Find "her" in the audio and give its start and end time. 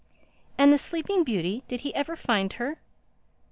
2.53-2.79